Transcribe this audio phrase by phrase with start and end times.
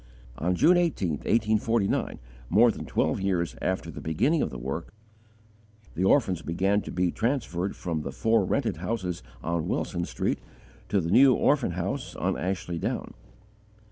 [0.39, 2.17] On June 18, 1849,
[2.49, 4.91] more than twelve years after the beginning of the work,
[5.93, 10.39] the orphans began to be transferred from the four rented houses on Wilson Street
[10.89, 13.13] to the new orphan house on Ashley Down.